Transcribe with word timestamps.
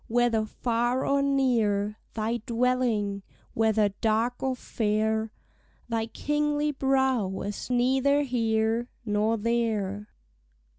Whether 0.07 0.47
far 0.47 1.05
or 1.05 1.21
near 1.21 1.99
Thy 2.15 2.37
dwelling, 2.47 3.21
whether 3.53 3.89
dark 3.89 4.41
or 4.41 4.55
fair 4.55 5.31
Thy 5.89 6.07
kingly 6.07 6.71
brow, 6.71 7.29
is 7.41 7.69
neither 7.69 8.23
here 8.23 8.89
Nor 9.05 9.37
there. 9.37 10.09